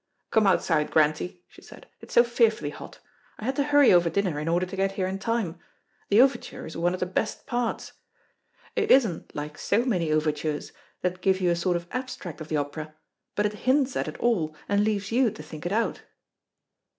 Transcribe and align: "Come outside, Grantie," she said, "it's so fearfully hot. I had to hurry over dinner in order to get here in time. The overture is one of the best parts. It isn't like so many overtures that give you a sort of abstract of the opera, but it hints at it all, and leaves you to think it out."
"Come 0.31 0.47
outside, 0.47 0.89
Grantie," 0.89 1.43
she 1.47 1.61
said, 1.61 1.87
"it's 1.99 2.15
so 2.15 2.23
fearfully 2.23 2.71
hot. 2.71 2.97
I 3.37 3.45
had 3.45 3.55
to 3.57 3.63
hurry 3.65 3.93
over 3.93 4.09
dinner 4.09 4.39
in 4.39 4.47
order 4.47 4.65
to 4.65 4.75
get 4.75 4.93
here 4.93 5.05
in 5.05 5.19
time. 5.19 5.59
The 6.09 6.23
overture 6.23 6.65
is 6.65 6.75
one 6.75 6.95
of 6.95 6.99
the 6.99 7.05
best 7.05 7.45
parts. 7.45 7.91
It 8.75 8.89
isn't 8.89 9.35
like 9.35 9.59
so 9.59 9.85
many 9.85 10.11
overtures 10.11 10.71
that 11.03 11.21
give 11.21 11.39
you 11.39 11.51
a 11.51 11.55
sort 11.55 11.77
of 11.77 11.85
abstract 11.91 12.41
of 12.41 12.47
the 12.47 12.57
opera, 12.57 12.95
but 13.35 13.45
it 13.45 13.53
hints 13.69 13.95
at 13.95 14.07
it 14.07 14.17
all, 14.17 14.55
and 14.67 14.83
leaves 14.83 15.11
you 15.11 15.29
to 15.29 15.43
think 15.43 15.67
it 15.67 15.71
out." 15.71 16.01